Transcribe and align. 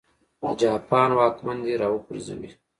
د 0.43 0.43
جاپان 0.61 1.09
واکمن 1.19 1.57
دې 1.65 1.73
را 1.81 1.87
وپرځوي. 1.91 2.49